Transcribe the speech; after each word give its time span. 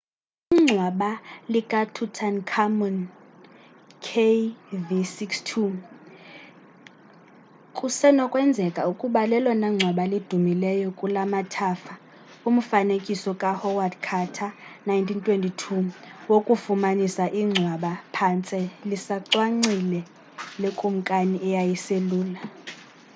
ingcwba 0.55 1.09
lika 1.53 1.79
tutankhamun 1.95 2.95
kv62. 4.05 5.49
kv62 5.49 5.53
kusenokwenzeka 7.77 8.81
ukuba 8.91 9.21
lelona 9.31 9.67
ngcwaba 9.73 10.03
lidumileyo 10.11 10.87
kulamathafa 10.99 11.93
ufanekiso 12.59 13.31
ka 13.41 13.51
howard 13.61 13.93
carter's 14.07 14.55
1922 14.87 15.89
wokufumanisa 16.31 17.25
ingcwaba 17.41 17.91
phantse 18.15 18.59
lisancwalile 18.89 20.01
lekumkani 20.61 21.35
eyayiselula 21.47 22.41